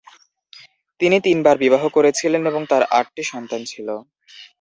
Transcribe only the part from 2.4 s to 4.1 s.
এবং তার আট টি সন্তান ছিল।